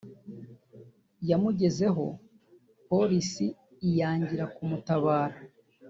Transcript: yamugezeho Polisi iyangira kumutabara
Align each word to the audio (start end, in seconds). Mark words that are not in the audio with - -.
yamugezeho 1.29 2.05
Polisi 2.89 3.45
iyangira 3.87 4.45
kumutabara 4.55 5.37